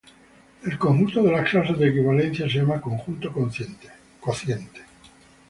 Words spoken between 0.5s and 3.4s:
El conjunto de las clases de equivalencia se llama "conjunto